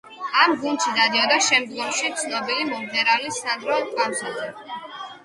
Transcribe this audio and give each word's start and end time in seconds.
ამ 0.43 0.53
გუნდში 0.61 0.93
დადიოდა 0.99 1.35
შემდგომში 1.47 2.09
ცნობილი 2.21 2.65
მომღერალი 2.71 3.31
სანდრო 3.37 3.77
კავსაძე. 4.01 4.49